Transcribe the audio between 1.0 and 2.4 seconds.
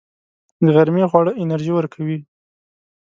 خواړه انرژي ورکوي